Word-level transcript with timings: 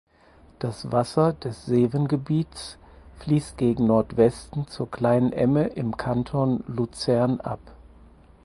Das 0.57 0.91
Wasser 0.91 1.31
des 1.31 1.67
Sewengebiets 1.67 2.79
fliesst 3.19 3.59
gegen 3.59 3.85
Nordwesten 3.85 4.67
zur 4.67 4.89
Kleinen 4.89 5.31
Emme 5.31 5.67
im 5.67 5.95
Kanton 5.95 6.63
Luzern 6.65 7.39
ab. 7.39 7.59